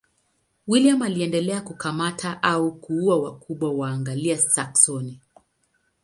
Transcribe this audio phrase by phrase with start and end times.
[0.67, 5.19] William aliendelea kukamata au kuua wakubwa wa Waanglia-Saksoni.